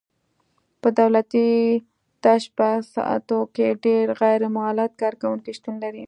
په 0.81 0.89
دولتي 0.99 1.47
تشبثاتو 2.23 3.39
کې 3.55 3.67
ډېر 3.85 4.05
غیر 4.21 4.41
مولد 4.55 4.91
کارکوونکي 5.01 5.51
شتون 5.57 5.75
لري. 5.83 5.99